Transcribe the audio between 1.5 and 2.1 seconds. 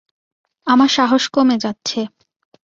যাচ্ছে।